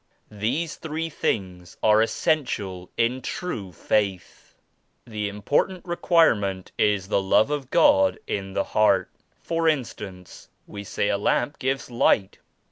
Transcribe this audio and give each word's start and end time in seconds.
These 0.31 0.77
three 0.77 1.11
things 1.11 1.77
are 1.83 2.01
es 2.01 2.11
sential 2.11 2.89
in 2.97 3.21
true 3.21 3.71
Faith. 3.71 4.55
The 5.05 5.29
important 5.29 5.85
require 5.85 6.33
ment 6.33 6.71
is 6.75 7.07
the 7.09 7.21
Love 7.21 7.51
of 7.51 7.69
God 7.69 8.17
in 8.25 8.53
the 8.53 8.63
heart. 8.63 9.11
For 9.41 9.69
in 9.69 9.83
stance 9.85 10.49
we 10.65 10.83
say 10.83 11.09
a 11.09 11.19
lamp 11.19 11.59
gives 11.59 11.91
light. 11.91 12.39